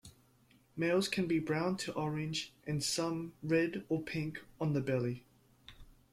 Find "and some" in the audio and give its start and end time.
2.65-3.33